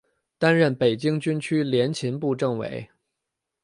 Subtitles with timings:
[0.39, 2.89] 担任北京军区联勤部政委。